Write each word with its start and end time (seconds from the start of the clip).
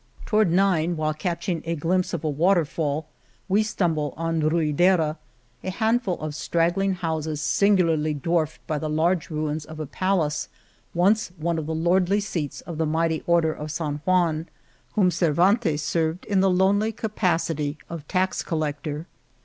Toward 0.25 0.51
nine, 0.51 0.97
while 0.97 1.13
catching 1.13 1.57
67 1.57 1.59
\. 1.59 1.59
The 1.61 1.61
Cave 1.61 1.77
of 1.77 1.77
Montesinos 1.77 1.77
a 1.77 1.81
glimpse 1.81 2.13
of 2.15 2.23
a 2.23 2.27
waterfall, 2.41 3.07
we 3.47 3.61
stumble 3.61 4.13
on 4.17 4.39
Ru 4.39 4.73
idera, 4.73 5.17
a 5.63 5.69
handful 5.69 6.19
of 6.19 6.33
straggling 6.33 6.93
houses 6.93 7.39
singu 7.39 7.81
larly 7.83 8.19
dwarfed 8.19 8.65
by 8.65 8.79
the 8.79 8.89
huge 8.89 9.29
ruins 9.29 9.63
of 9.63 9.79
a 9.79 9.85
palace 9.85 10.49
once 10.95 11.27
one 11.37 11.59
of 11.59 11.67
the 11.67 11.75
lordly 11.75 12.19
seats 12.19 12.61
of 12.61 12.79
the 12.79 12.87
mighty 12.87 13.21
Order 13.27 13.53
of 13.53 13.69
San 13.69 14.01
Juan, 14.03 14.47
whom 14.93 15.11
Cervantes 15.11 15.83
served 15.83 16.25
in 16.25 16.39
the 16.39 16.49
lonely 16.49 16.91
capacity 16.91 17.77
of 17.87 18.07
tax 18.07 18.41
collector. 18.41 19.05